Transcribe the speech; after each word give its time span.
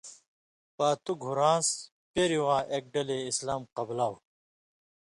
پاتُو 0.75 1.13
گُھران٘س 1.23 1.67
پېریۡ 2.11 2.41
واں 2.45 2.63
اېک 2.71 2.83
ڈلے 2.93 3.17
اِسلام 3.31 3.61
قبلاؤ۔ 3.75 4.15